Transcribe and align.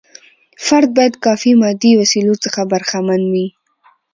فرد 0.65 0.89
باید 0.97 1.15
کافي 1.25 1.51
مادي 1.61 1.91
وسیلو 2.01 2.35
څخه 2.43 2.61
برخمن 2.71 3.21
وي. 3.33 3.47